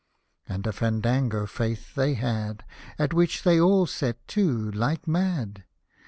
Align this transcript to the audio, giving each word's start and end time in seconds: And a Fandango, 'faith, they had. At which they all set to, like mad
And 0.49 0.65
a 0.65 0.73
Fandango, 0.73 1.45
'faith, 1.45 1.93
they 1.93 2.15
had. 2.15 2.63
At 2.97 3.13
which 3.13 3.43
they 3.43 3.61
all 3.61 3.85
set 3.85 4.27
to, 4.29 4.71
like 4.71 5.07
mad 5.07 5.63